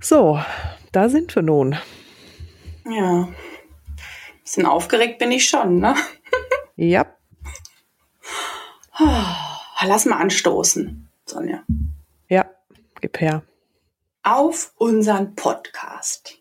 So, 0.00 0.38
da 0.92 1.08
sind 1.08 1.34
wir 1.34 1.42
nun. 1.42 1.76
Ja. 2.84 3.28
Bisschen 4.42 4.66
aufgeregt 4.66 5.18
bin 5.18 5.32
ich 5.32 5.48
schon, 5.48 5.78
ne? 5.78 5.94
Ja. 6.78 7.06
Lass 9.82 10.04
mal 10.04 10.18
anstoßen, 10.18 11.08
Sonja. 11.24 11.62
Ja, 12.28 12.44
gib 13.00 13.18
her. 13.18 13.42
Auf 14.22 14.72
unseren 14.76 15.34
Podcast. 15.34 16.38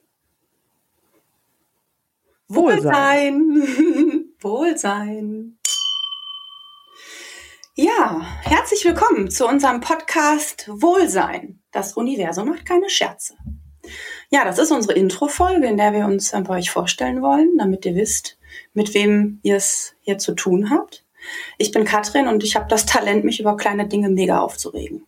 Wohlsein. 2.50 3.40
Wohlsein. 3.40 4.26
Wohlsein. 4.42 5.58
Ja, 7.76 8.22
herzlich 8.42 8.84
willkommen 8.84 9.30
zu 9.30 9.48
unserem 9.48 9.80
Podcast 9.80 10.68
Wohlsein. 10.68 11.62
Das 11.76 11.92
Universum 11.92 12.48
macht 12.48 12.66
keine 12.66 12.90
Scherze. 12.90 13.36
Ja, 14.30 14.46
das 14.46 14.60
ist 14.60 14.72
unsere 14.72 14.94
Intro-Folge, 14.94 15.68
in 15.68 15.76
der 15.76 15.92
wir 15.92 16.06
uns 16.06 16.32
bei 16.32 16.58
euch 16.58 16.72
vorstellen 16.72 17.22
wollen, 17.22 17.58
damit 17.58 17.86
ihr 17.86 17.96
wisst, 17.96 18.38
mit 18.74 18.94
wem 18.94 19.42
ihr 19.44 19.58
es 19.58 19.94
hier 20.00 20.18
zu 20.18 20.36
tun 20.36 20.70
habt. 20.70 21.04
Ich 21.58 21.74
bin 21.74 21.84
Katrin 21.84 22.30
und 22.30 22.46
ich 22.46 22.56
habe 22.56 22.68
das 22.70 22.86
Talent, 22.86 23.26
mich 23.26 23.42
über 23.42 23.58
kleine 23.58 23.90
Dinge 23.90 24.08
mega 24.08 24.40
aufzuregen. 24.40 25.06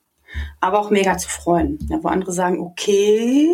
Aber 0.60 0.80
auch 0.80 0.90
mega 0.90 1.18
zu 1.18 1.30
freuen. 1.30 1.80
Ja, 1.90 2.04
wo 2.04 2.10
andere 2.10 2.34
sagen, 2.34 2.60
okay. 2.60 3.50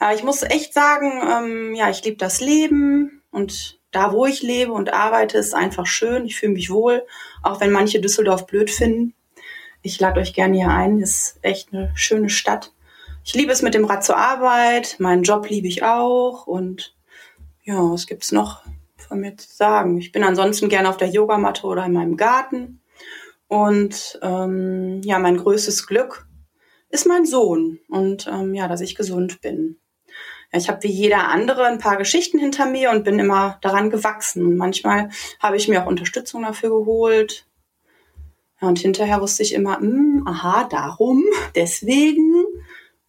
Aber 0.00 0.12
ich 0.12 0.24
muss 0.24 0.42
echt 0.42 0.74
sagen, 0.74 1.22
ähm, 1.22 1.74
ja, 1.76 1.88
ich 1.88 2.02
liebe 2.02 2.16
das 2.16 2.40
Leben 2.40 3.22
und 3.30 3.78
da, 3.92 4.12
wo 4.12 4.26
ich 4.26 4.42
lebe 4.42 4.72
und 4.72 4.92
arbeite, 4.92 5.38
ist 5.38 5.54
einfach 5.54 5.86
schön. 5.86 6.26
Ich 6.26 6.34
fühle 6.34 6.52
mich 6.52 6.68
wohl, 6.68 7.06
auch 7.44 7.60
wenn 7.60 7.70
manche 7.70 8.00
Düsseldorf 8.00 8.46
blöd 8.46 8.70
finden. 8.70 9.14
Ich 9.86 10.00
lade 10.00 10.20
euch 10.20 10.34
gerne 10.34 10.56
hier 10.56 10.68
ein. 10.68 10.98
Ist 10.98 11.38
echt 11.42 11.72
eine 11.72 11.92
schöne 11.94 12.28
Stadt. 12.28 12.72
Ich 13.24 13.34
liebe 13.34 13.52
es 13.52 13.62
mit 13.62 13.72
dem 13.72 13.84
Rad 13.84 14.04
zur 14.04 14.16
Arbeit. 14.16 14.96
Meinen 14.98 15.22
Job 15.22 15.48
liebe 15.48 15.68
ich 15.68 15.84
auch. 15.84 16.48
Und 16.48 16.96
ja, 17.62 17.76
was 17.76 18.08
gibt's 18.08 18.32
noch 18.32 18.64
von 18.96 19.20
mir 19.20 19.36
zu 19.36 19.46
sagen? 19.48 19.96
Ich 19.98 20.10
bin 20.10 20.24
ansonsten 20.24 20.68
gerne 20.68 20.88
auf 20.88 20.96
der 20.96 21.06
Yogamatte 21.06 21.68
oder 21.68 21.86
in 21.86 21.92
meinem 21.92 22.16
Garten. 22.16 22.80
Und 23.46 24.18
ähm, 24.22 25.02
ja, 25.04 25.20
mein 25.20 25.36
größtes 25.36 25.86
Glück 25.86 26.26
ist 26.88 27.06
mein 27.06 27.24
Sohn 27.24 27.78
und 27.88 28.26
ähm, 28.26 28.54
ja, 28.54 28.66
dass 28.66 28.80
ich 28.80 28.96
gesund 28.96 29.40
bin. 29.40 29.76
Ich 30.50 30.68
habe 30.68 30.82
wie 30.82 30.90
jeder 30.90 31.28
andere 31.28 31.66
ein 31.66 31.78
paar 31.78 31.96
Geschichten 31.96 32.40
hinter 32.40 32.66
mir 32.66 32.90
und 32.90 33.04
bin 33.04 33.20
immer 33.20 33.58
daran 33.62 33.90
gewachsen. 33.90 34.56
Manchmal 34.56 35.10
habe 35.38 35.56
ich 35.56 35.68
mir 35.68 35.84
auch 35.84 35.86
Unterstützung 35.86 36.42
dafür 36.42 36.70
geholt. 36.70 37.45
Und 38.60 38.78
hinterher 38.78 39.20
wusste 39.20 39.42
ich 39.42 39.52
immer, 39.52 39.78
mh, 39.78 39.80
hm, 39.80 40.22
aha, 40.26 40.64
darum, 40.64 41.24
deswegen. 41.54 42.44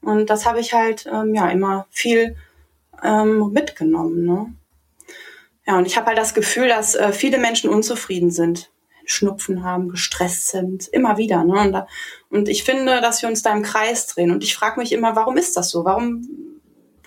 Und 0.01 0.29
das 0.29 0.45
habe 0.45 0.59
ich 0.59 0.73
halt 0.73 1.07
ähm, 1.11 1.33
ja 1.33 1.49
immer 1.49 1.87
viel 1.89 2.35
ähm, 3.03 3.51
mitgenommen. 3.51 4.25
Ne? 4.25 4.53
Ja, 5.65 5.77
und 5.77 5.85
ich 5.85 5.97
habe 5.97 6.07
halt 6.07 6.17
das 6.17 6.33
Gefühl, 6.33 6.67
dass 6.67 6.95
äh, 6.95 7.11
viele 7.11 7.37
Menschen 7.37 7.69
unzufrieden 7.69 8.31
sind, 8.31 8.71
Schnupfen 9.05 9.63
haben, 9.63 9.89
gestresst 9.89 10.49
sind, 10.49 10.87
immer 10.89 11.17
wieder. 11.17 11.43
Ne? 11.43 11.59
Und, 11.59 11.71
da, 11.71 11.87
und 12.29 12.49
ich 12.49 12.63
finde, 12.63 13.01
dass 13.01 13.21
wir 13.21 13.29
uns 13.29 13.41
da 13.41 13.53
im 13.53 13.63
Kreis 13.63 14.07
drehen. 14.07 14.31
Und 14.31 14.43
ich 14.43 14.55
frage 14.55 14.79
mich 14.79 14.91
immer, 14.91 15.15
warum 15.15 15.37
ist 15.37 15.55
das 15.55 15.69
so? 15.69 15.85
Warum 15.85 16.27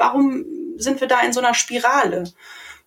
warum 0.01 0.47
sind 0.77 1.01
wir 1.01 1.07
da 1.07 1.21
in 1.21 1.33
so 1.33 1.41
einer 1.41 1.55
Spirale? 1.55 2.25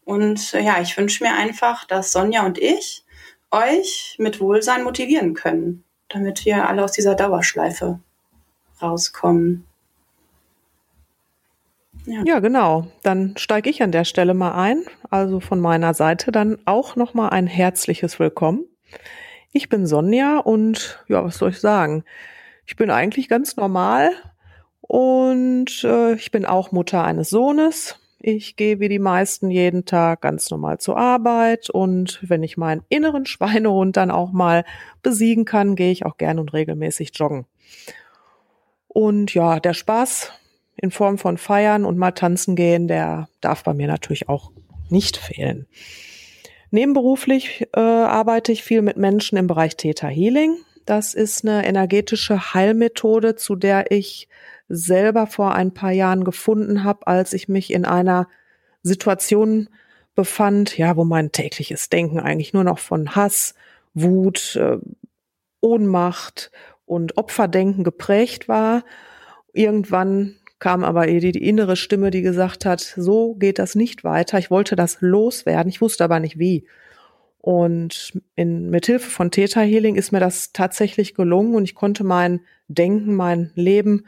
Und 0.03 0.53
äh, 0.53 0.61
ja, 0.61 0.81
ich 0.81 0.97
wünsche 0.97 1.23
mir 1.23 1.33
einfach, 1.33 1.85
dass 1.85 2.11
Sonja 2.11 2.45
und 2.45 2.57
ich 2.57 3.05
euch 3.53 4.15
mit 4.19 4.39
Wohlsein 4.39 4.83
motivieren 4.83 5.33
können, 5.33 5.83
damit 6.09 6.45
wir 6.45 6.67
alle 6.67 6.83
aus 6.83 6.91
dieser 6.91 7.15
Dauerschleife 7.15 7.99
rauskommen. 8.81 9.65
Ja. 12.05 12.21
ja, 12.25 12.39
genau. 12.39 12.87
Dann 13.03 13.35
steige 13.37 13.69
ich 13.69 13.81
an 13.81 13.93
der 13.93 14.03
Stelle 14.03 14.33
mal 14.33 14.51
ein. 14.51 14.83
Also 15.09 15.39
von 15.39 15.61
meiner 15.61 15.93
Seite 15.93 16.31
dann 16.31 16.57
auch 16.65 16.97
nochmal 16.97 17.29
ein 17.29 17.47
herzliches 17.47 18.19
Willkommen. 18.19 18.65
Ich 19.53 19.69
bin 19.69 19.85
Sonja 19.85 20.39
und 20.39 21.05
ja, 21.07 21.23
was 21.23 21.37
soll 21.37 21.51
ich 21.51 21.61
sagen? 21.61 22.03
Ich 22.65 22.75
bin 22.75 22.89
eigentlich 22.89 23.29
ganz 23.29 23.55
normal, 23.55 24.11
und 24.93 25.83
äh, 25.83 26.13
ich 26.13 26.29
bin 26.29 26.45
auch 26.45 26.71
Mutter 26.71 27.03
eines 27.03 27.29
Sohnes. 27.29 27.97
Ich 28.25 28.55
gehe 28.55 28.79
wie 28.79 28.87
die 28.87 28.99
meisten 28.99 29.51
jeden 29.51 29.83
Tag 29.83 30.21
ganz 30.21 30.49
normal 30.49 30.79
zur 30.79 30.95
Arbeit 30.95 31.69
und 31.69 32.19
wenn 32.21 32.41
ich 32.41 32.55
meinen 32.55 32.83
inneren 32.87 33.25
Schweinehund 33.25 33.97
dann 33.97 34.11
auch 34.11 34.31
mal 34.31 34.63
besiegen 35.01 35.43
kann, 35.43 35.75
gehe 35.75 35.91
ich 35.91 36.05
auch 36.05 36.15
gern 36.17 36.39
und 36.39 36.53
regelmäßig 36.53 37.11
joggen. 37.15 37.45
Und 38.87 39.33
ja, 39.33 39.59
der 39.59 39.73
Spaß 39.73 40.31
in 40.77 40.89
Form 40.89 41.17
von 41.17 41.37
Feiern 41.37 41.83
und 41.83 41.97
mal 41.97 42.11
tanzen 42.11 42.55
gehen, 42.55 42.87
der 42.87 43.27
darf 43.41 43.65
bei 43.65 43.73
mir 43.73 43.87
natürlich 43.87 44.29
auch 44.29 44.51
nicht 44.87 45.17
fehlen. 45.17 45.67
Nebenberuflich 46.71 47.67
äh, 47.75 47.81
arbeite 47.81 48.53
ich 48.53 48.63
viel 48.63 48.81
mit 48.81 48.95
Menschen 48.95 49.37
im 49.37 49.47
Bereich 49.47 49.75
Theta 49.75 50.07
Healing. 50.07 50.55
Das 50.85 51.13
ist 51.13 51.45
eine 51.45 51.65
energetische 51.65 52.53
Heilmethode, 52.53 53.35
zu 53.35 53.55
der 53.55 53.91
ich 53.91 54.27
selber 54.67 55.27
vor 55.27 55.53
ein 55.53 55.73
paar 55.73 55.91
Jahren 55.91 56.23
gefunden 56.23 56.83
habe, 56.83 57.07
als 57.07 57.33
ich 57.33 57.47
mich 57.47 57.71
in 57.71 57.85
einer 57.85 58.27
Situation 58.81 59.69
befand, 60.15 60.77
ja, 60.77 60.95
wo 60.95 61.05
mein 61.05 61.31
tägliches 61.31 61.89
Denken 61.89 62.19
eigentlich 62.19 62.53
nur 62.53 62.63
noch 62.63 62.79
von 62.79 63.15
Hass, 63.15 63.55
Wut, 63.93 64.55
äh, 64.55 64.77
Ohnmacht 65.61 66.51
und 66.85 67.17
Opferdenken 67.17 67.83
geprägt 67.83 68.47
war. 68.47 68.83
Irgendwann 69.53 70.35
kam 70.59 70.83
aber 70.83 71.07
die, 71.07 71.31
die 71.31 71.47
innere 71.47 71.75
Stimme, 71.75 72.11
die 72.11 72.21
gesagt 72.21 72.65
hat, 72.65 72.81
so 72.81 73.35
geht 73.35 73.59
das 73.59 73.75
nicht 73.75 74.03
weiter. 74.03 74.37
Ich 74.37 74.51
wollte 74.51 74.75
das 74.75 74.97
loswerden, 74.99 75.69
ich 75.69 75.81
wusste 75.81 76.03
aber 76.03 76.19
nicht 76.19 76.37
wie. 76.39 76.67
Und 77.45 78.13
in, 78.35 78.69
mit 78.69 78.85
Hilfe 78.85 79.09
von 79.09 79.29
Theta 79.29 79.59
Healing 79.59 79.95
ist 79.97 80.13
mir 80.13 80.21
das 80.21 80.53
tatsächlich 80.53 81.13
gelungen 81.13 81.55
und 81.55 81.65
ich 81.65 81.75
konnte 81.75 82.05
mein 82.05 82.39
Denken, 82.69 83.15
mein 83.15 83.51
Leben 83.55 84.05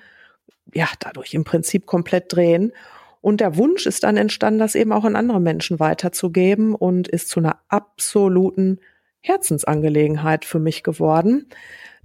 ja, 0.73 0.87
dadurch 1.01 1.33
im 1.33 1.43
Prinzip 1.43 1.85
komplett 1.85 2.31
drehen. 2.33 2.71
Und 3.19 3.41
der 3.41 3.57
Wunsch 3.57 3.87
ist 3.87 4.05
dann 4.05 4.15
entstanden, 4.15 4.59
das 4.59 4.73
eben 4.73 4.93
auch 4.93 5.03
an 5.03 5.17
andere 5.17 5.41
Menschen 5.41 5.81
weiterzugeben 5.81 6.75
und 6.75 7.09
ist 7.09 7.27
zu 7.27 7.41
einer 7.41 7.59
absoluten 7.67 8.79
Herzensangelegenheit 9.19 10.45
für 10.45 10.59
mich 10.59 10.81
geworden. 10.81 11.49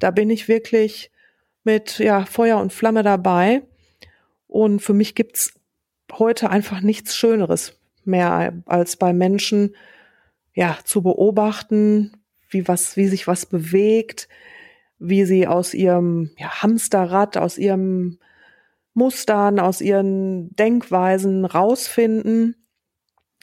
Da 0.01 0.11
bin 0.11 0.31
ich 0.31 0.49
wirklich 0.49 1.13
mit 1.63 2.01
ja, 2.01 2.25
Feuer 2.25 2.59
und 2.59 2.73
Flamme 2.73 3.05
dabei. 3.05 3.63
Und 4.49 4.81
für 4.81 4.95
mich 4.95 5.15
gibt's 5.15 5.55
heute 6.13 6.51
einfach 6.51 6.81
nichts 6.81 7.15
Schöneres 7.15 7.79
mehr, 8.03 8.53
als 8.67 8.97
bei 8.97 9.13
Menschen 9.13 9.77
ja 10.55 10.79
zu 10.85 11.03
beobachten, 11.03 12.13
wie 12.49 12.67
was, 12.67 12.97
wie 12.97 13.07
sich 13.07 13.27
was 13.27 13.47
bewegt, 13.47 14.29
wie 14.99 15.25
sie 15.25 15.47
aus 15.47 15.75
ihrem 15.75 16.31
ja, 16.37 16.63
Hamsterrad, 16.63 17.37
aus 17.37 17.59
ihrem 17.59 18.19
Mustern, 18.95 19.61
aus 19.61 19.81
ihren 19.81 20.55
Denkweisen 20.57 21.45
rausfinden 21.45 22.57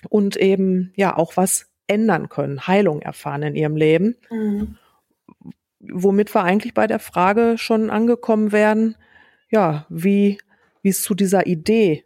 und 0.09 0.35
eben 0.35 0.91
ja 0.95 1.15
auch 1.15 1.37
was 1.37 1.67
ändern 1.87 2.29
können, 2.29 2.67
Heilung 2.67 3.01
erfahren 3.01 3.43
in 3.43 3.55
ihrem 3.55 3.75
Leben. 3.75 4.15
Mhm. 4.29 4.77
Womit 5.79 6.35
wir 6.35 6.43
eigentlich 6.43 6.73
bei 6.73 6.85
der 6.85 6.99
Frage 6.99 7.55
schon 7.57 7.89
angekommen 7.89 8.51
werden, 8.51 8.97
ja, 9.49 9.85
wie, 9.89 10.37
wie 10.81 10.89
es 10.89 11.01
zu 11.01 11.15
dieser 11.15 11.47
Idee 11.47 12.03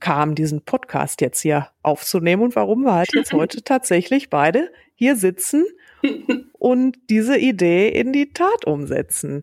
kam, 0.00 0.34
diesen 0.34 0.62
Podcast 0.62 1.20
jetzt 1.20 1.40
hier 1.40 1.68
aufzunehmen 1.82 2.42
und 2.42 2.56
warum 2.56 2.82
wir 2.82 2.94
halt 2.94 3.14
jetzt 3.14 3.32
heute 3.32 3.62
tatsächlich 3.62 4.30
beide 4.30 4.70
hier 4.94 5.16
sitzen 5.16 5.64
und 6.52 6.98
diese 7.10 7.38
Idee 7.38 7.88
in 7.88 8.12
die 8.12 8.32
Tat 8.32 8.66
umsetzen. 8.66 9.42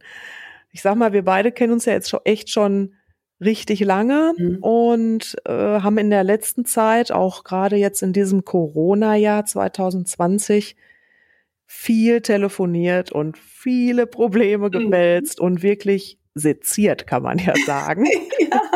Ich 0.72 0.82
sag 0.82 0.96
mal, 0.96 1.14
wir 1.14 1.24
beide 1.24 1.52
kennen 1.52 1.74
uns 1.74 1.86
ja 1.86 1.94
jetzt 1.94 2.10
schon 2.10 2.20
echt 2.26 2.50
schon 2.50 2.94
richtig 3.42 3.82
lange 3.82 4.34
mhm. 4.38 4.58
und 4.62 5.36
äh, 5.46 5.52
haben 5.52 5.98
in 5.98 6.10
der 6.10 6.24
letzten 6.24 6.66
Zeit, 6.66 7.12
auch 7.12 7.44
gerade 7.44 7.76
jetzt 7.76 8.02
in 8.02 8.14
diesem 8.14 8.46
Corona-Jahr 8.46 9.46
2020, 9.46 10.76
viel 11.66 12.22
telefoniert 12.22 13.12
und 13.12 13.38
viele 13.38 14.08
Probleme 14.08 14.68
mhm. 14.68 14.72
gewälzt 14.72 15.40
mhm. 15.40 15.46
und 15.46 15.64
wirklich 15.64 16.20
seziert, 16.34 17.08
kann 17.08 17.24
man 17.24 17.40
ja 17.40 17.54
sagen. 17.66 18.06
ja. 18.40 18.75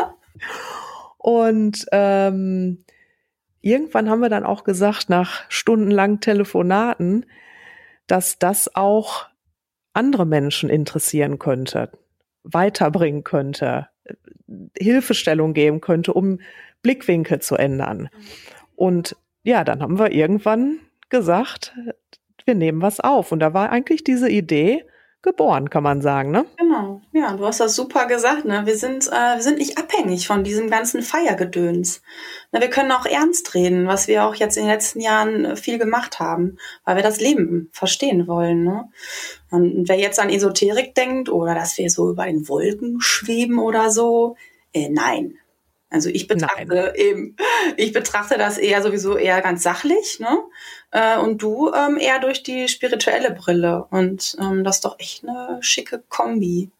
Und 1.22 1.84
ähm, 1.92 2.82
irgendwann 3.60 4.08
haben 4.08 4.20
wir 4.20 4.30
dann 4.30 4.44
auch 4.44 4.64
gesagt, 4.64 5.10
nach 5.10 5.42
stundenlangen 5.50 6.20
Telefonaten, 6.20 7.26
dass 8.06 8.38
das 8.38 8.74
auch 8.74 9.26
andere 9.92 10.24
Menschen 10.24 10.70
interessieren 10.70 11.38
könnte, 11.38 11.92
weiterbringen 12.42 13.22
könnte, 13.22 13.88
Hilfestellung 14.78 15.52
geben 15.52 15.82
könnte, 15.82 16.14
um 16.14 16.40
Blickwinkel 16.80 17.40
zu 17.40 17.54
ändern. 17.56 18.08
Und 18.74 19.14
ja, 19.42 19.62
dann 19.62 19.82
haben 19.82 19.98
wir 19.98 20.12
irgendwann 20.12 20.78
gesagt, 21.10 21.74
wir 22.46 22.54
nehmen 22.54 22.80
was 22.80 22.98
auf. 22.98 23.30
Und 23.30 23.40
da 23.40 23.52
war 23.52 23.68
eigentlich 23.68 24.04
diese 24.04 24.30
Idee 24.30 24.86
geboren, 25.22 25.70
kann 25.70 25.82
man 25.82 26.00
sagen, 26.00 26.30
ne? 26.30 26.46
Genau. 26.56 27.02
Ja, 27.12 27.34
du 27.34 27.44
hast 27.44 27.60
das 27.60 27.76
super 27.76 28.06
gesagt, 28.06 28.44
ne? 28.44 28.62
Wir 28.64 28.76
sind, 28.76 29.08
äh, 29.08 29.36
wir 29.36 29.42
sind 29.42 29.58
nicht 29.58 29.78
abhängig 29.78 30.26
von 30.26 30.44
diesem 30.44 30.70
ganzen 30.70 31.02
Feiergedöns. 31.02 32.02
Ne, 32.52 32.60
wir 32.60 32.70
können 32.70 32.92
auch 32.92 33.06
ernst 33.06 33.54
reden, 33.54 33.86
was 33.86 34.08
wir 34.08 34.24
auch 34.24 34.34
jetzt 34.34 34.56
in 34.56 34.64
den 34.64 34.72
letzten 34.72 35.00
Jahren 35.00 35.44
äh, 35.44 35.56
viel 35.56 35.78
gemacht 35.78 36.20
haben, 36.20 36.56
weil 36.84 36.96
wir 36.96 37.02
das 37.02 37.20
Leben 37.20 37.68
verstehen 37.72 38.26
wollen, 38.26 38.64
ne? 38.64 38.88
Und 39.50 39.88
wer 39.88 39.98
jetzt 39.98 40.20
an 40.20 40.30
Esoterik 40.30 40.94
denkt 40.94 41.28
oder 41.28 41.54
dass 41.54 41.76
wir 41.76 41.90
so 41.90 42.10
über 42.10 42.26
den 42.26 42.48
Wolken 42.48 43.00
schweben 43.00 43.58
oder 43.58 43.90
so, 43.90 44.36
äh, 44.72 44.88
nein. 44.88 45.34
Also 45.90 46.08
ich 46.08 46.28
betrachte 46.28 46.66
Nein. 46.66 46.92
eben, 46.94 47.36
ich 47.76 47.92
betrachte 47.92 48.38
das 48.38 48.58
eher 48.58 48.80
sowieso 48.80 49.16
eher 49.16 49.40
ganz 49.42 49.64
sachlich, 49.64 50.20
ne? 50.20 50.38
Äh, 50.92 51.18
und 51.18 51.42
du 51.42 51.72
ähm, 51.72 51.98
eher 51.98 52.20
durch 52.20 52.44
die 52.44 52.68
spirituelle 52.68 53.32
Brille. 53.32 53.86
Und 53.90 54.36
ähm, 54.40 54.62
das 54.62 54.76
ist 54.76 54.84
doch 54.84 54.98
echt 55.00 55.24
eine 55.24 55.58
schicke 55.60 56.02
Kombi. 56.08 56.70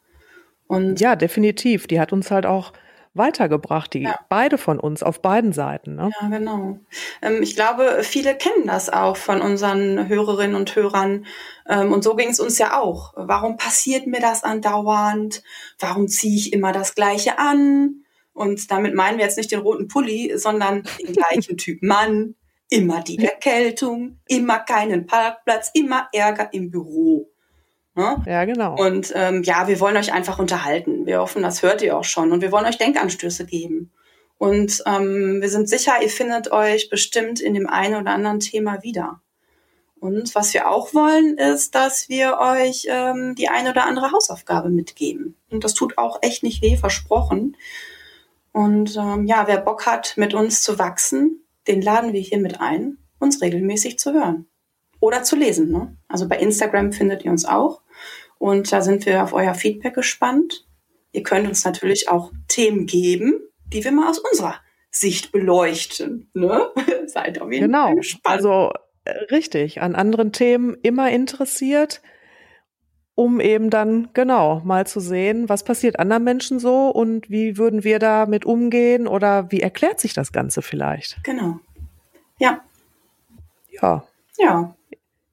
Und 0.69 1.01
ja, 1.01 1.17
definitiv. 1.17 1.89
Die 1.89 1.99
hat 1.99 2.13
uns 2.13 2.31
halt 2.31 2.47
auch 2.47 2.73
weitergebracht, 3.15 3.93
die 3.95 4.03
ja. 4.03 4.19
beide 4.29 4.57
von 4.57 4.79
uns 4.79 5.03
auf 5.03 5.21
beiden 5.21 5.53
Seiten. 5.53 5.97
Ne? 5.97 6.13
Ja, 6.21 6.29
genau. 6.29 6.79
Ähm, 7.21 7.43
ich 7.43 7.57
glaube, 7.57 8.03
viele 8.03 8.37
kennen 8.37 8.69
das 8.69 8.89
auch 8.89 9.17
von 9.17 9.41
unseren 9.41 10.09
Hörerinnen 10.09 10.55
und 10.55 10.77
Hörern. 10.77 11.27
Ähm, 11.69 11.93
und 11.93 12.05
so 12.05 12.15
ging 12.15 12.29
es 12.29 12.39
uns 12.39 12.59
ja 12.59 12.81
auch. 12.81 13.13
Warum 13.17 13.57
passiert 13.57 14.07
mir 14.07 14.21
das 14.21 14.45
andauernd? 14.45 15.43
Warum 15.81 16.07
ziehe 16.07 16.37
ich 16.37 16.53
immer 16.53 16.71
das 16.71 16.95
Gleiche 16.95 17.39
an? 17.41 18.05
Und 18.41 18.71
damit 18.71 18.95
meinen 18.95 19.19
wir 19.19 19.27
jetzt 19.27 19.37
nicht 19.37 19.53
den 19.53 19.61
roten 19.61 19.87
Pulli, 19.87 20.33
sondern 20.39 20.83
den 20.99 21.13
gleichen 21.13 21.59
Typ 21.59 21.83
Mann, 21.83 22.37
immer 22.71 23.03
die 23.03 23.19
Erkältung, 23.19 24.19
immer 24.29 24.61
keinen 24.61 25.07
Parkplatz, 25.07 25.71
immer 25.75 26.09
Ärger 26.15 26.49
im 26.55 26.71
Büro. 26.71 27.31
Ne? 27.95 28.23
Ja, 28.25 28.47
genau. 28.47 28.77
Und 28.77 29.13
ähm, 29.15 29.43
ja, 29.43 29.69
wir 29.69 29.79
wollen 29.79 29.99
euch 29.99 30.15
einfach 30.15 30.39
unterhalten. 30.39 31.05
Wir 31.05 31.21
hoffen, 31.21 31.43
das 31.43 31.63
hört 31.63 31.83
ihr 31.83 31.99
auch 31.99 32.05
schon. 32.05 32.33
Und 32.33 32.41
wir 32.41 32.51
wollen 32.51 32.65
euch 32.65 32.79
Denkanstöße 32.79 33.45
geben. 33.45 33.93
Und 34.39 34.85
ähm, 34.87 35.43
wir 35.43 35.51
sind 35.51 35.69
sicher, 35.69 36.01
ihr 36.01 36.09
findet 36.09 36.51
euch 36.51 36.89
bestimmt 36.89 37.41
in 37.43 37.53
dem 37.53 37.69
einen 37.69 38.01
oder 38.01 38.13
anderen 38.13 38.41
Thema 38.41 38.83
wieder. 38.83 39.21
Und 39.99 40.35
was 40.35 40.55
wir 40.55 40.71
auch 40.71 40.95
wollen, 40.95 41.37
ist, 41.37 41.75
dass 41.75 42.09
wir 42.09 42.39
euch 42.39 42.87
ähm, 42.89 43.35
die 43.35 43.51
eine 43.51 43.73
oder 43.73 43.85
andere 43.85 44.13
Hausaufgabe 44.13 44.71
mitgeben. 44.71 45.37
Und 45.51 45.63
das 45.63 45.75
tut 45.75 45.99
auch 45.99 46.21
echt 46.23 46.43
nicht 46.43 46.63
weh, 46.63 46.79
versprochen. 46.79 47.55
Und 48.53 48.97
ähm, 48.97 49.27
ja, 49.27 49.47
wer 49.47 49.59
Bock 49.59 49.87
hat, 49.87 50.15
mit 50.17 50.35
uns 50.35 50.63
zu 50.63 50.79
wachsen, 50.79 51.45
den 51.69 51.83
laden 51.83 52.13
wir 52.13 52.21
hier 52.21 52.39
mit 52.39 52.61
ein, 52.61 52.99
uns 53.19 53.41
regelmäßig 53.41 53.99
zu 53.99 54.13
hören 54.13 54.47
oder 54.99 55.23
zu 55.23 55.37
lesen. 55.37 55.71
Ne? 55.71 55.97
Also 56.09 56.29
bei 56.29 56.39
Instagram 56.39 56.93
findet 56.93 57.25
ihr 57.25 57.31
uns 57.31 57.45
auch 57.45 57.83
und 58.39 58.73
da 58.73 58.83
sind 58.83 59.07
wir 59.07 59.23
auf 59.23 59.33
euer 59.33 59.55
Feedback 59.55 59.95
gespannt. 59.95 60.67
Ihr 61.13 61.23
könnt 61.23 61.49
uns 61.49 61.65
natürlich 61.65 62.09
auch 62.09 62.33
Themen 62.49 62.87
geben, 62.87 63.41
die 63.73 63.85
wir 63.85 63.93
mal 63.93 64.09
aus 64.09 64.19
unserer 64.19 64.57
Sicht 64.91 65.33
beleuchten. 65.33 66.31
Ne? 66.35 66.71
Seid 67.07 67.41
auf 67.41 67.51
jeden 67.53 67.67
genau. 67.67 67.87
Fall 67.87 67.97
gespannt. 67.97 68.37
Also 68.37 68.73
äh, 69.05 69.13
richtig, 69.31 69.81
an 69.81 69.95
anderen 69.95 70.33
Themen 70.33 70.77
immer 70.83 71.11
interessiert 71.11 72.03
um 73.21 73.39
eben 73.39 73.69
dann 73.69 74.09
genau 74.15 74.63
mal 74.65 74.87
zu 74.87 74.99
sehen, 74.99 75.51
was 75.51 75.63
passiert 75.63 75.99
anderen 75.99 76.25
Menschen 76.25 76.59
so 76.59 76.89
und 76.89 77.29
wie 77.29 77.59
würden 77.59 77.85
wir 77.85 77.99
damit 77.99 78.47
umgehen 78.47 79.07
oder 79.07 79.53
wie 79.53 79.61
erklärt 79.61 80.01
sich 80.01 80.15
das 80.15 80.33
Ganze 80.33 80.63
vielleicht? 80.63 81.23
Genau. 81.23 81.61
Ja. 82.39 82.63
Ja. 83.69 84.05
Ja. 84.39 84.75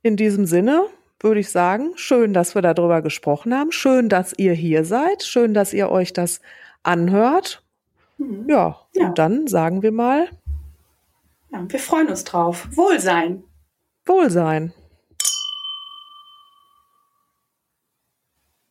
In 0.04 0.18
diesem 0.18 0.46
Sinne 0.46 0.84
würde 1.22 1.40
ich 1.40 1.50
sagen, 1.50 1.94
schön, 1.96 2.34
dass 2.34 2.56
wir 2.56 2.62
darüber 2.62 3.02
gesprochen 3.02 3.56
haben. 3.56 3.72
Schön, 3.72 4.10
dass 4.10 4.34
ihr 4.38 4.52
hier 4.52 4.84
seid. 4.84 5.24
Schön, 5.24 5.54
dass 5.54 5.72
ihr 5.72 5.90
euch 5.90 6.12
das 6.12 6.42
anhört. 6.84 7.64
Mhm. 8.18 8.50
Ja, 8.50 8.82
ja, 8.96 9.08
und 9.08 9.18
dann 9.18 9.48
sagen 9.48 9.82
wir 9.82 9.94
mal. 9.94 10.28
Ja, 11.54 11.64
wir 11.66 11.80
freuen 11.80 12.10
uns 12.10 12.26
drauf. 12.26 12.68
Wohlsein. 12.70 13.46
Wohlsein. 14.06 14.74